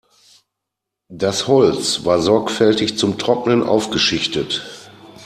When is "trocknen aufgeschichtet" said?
3.19-4.63